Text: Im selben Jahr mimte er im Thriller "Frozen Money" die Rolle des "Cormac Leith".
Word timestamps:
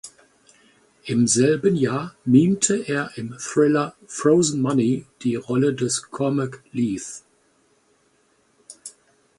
Im 1.03 1.27
selben 1.27 1.75
Jahr 1.75 2.15
mimte 2.25 2.75
er 2.75 3.11
im 3.17 3.35
Thriller 3.37 3.93
"Frozen 4.07 4.59
Money" 4.59 5.05
die 5.21 5.35
Rolle 5.35 5.75
des 5.75 6.09
"Cormac 6.09 6.63
Leith". 6.71 7.21